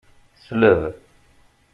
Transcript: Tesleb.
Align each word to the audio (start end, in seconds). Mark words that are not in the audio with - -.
Tesleb. 0.35 0.83